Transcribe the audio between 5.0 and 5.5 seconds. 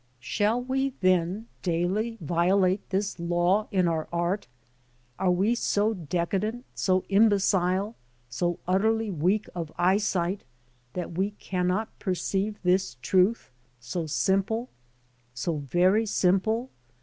Are